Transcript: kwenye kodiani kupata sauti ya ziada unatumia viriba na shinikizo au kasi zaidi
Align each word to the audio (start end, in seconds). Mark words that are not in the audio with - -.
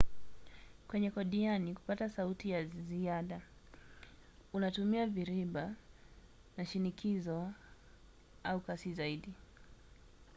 kwenye 0.87 1.11
kodiani 1.11 1.73
kupata 1.73 2.09
sauti 2.09 2.49
ya 2.49 2.65
ziada 2.65 3.41
unatumia 4.53 5.07
viriba 5.07 5.75
na 6.57 6.65
shinikizo 6.65 7.51
au 8.43 8.59
kasi 8.59 8.93
zaidi 8.93 9.33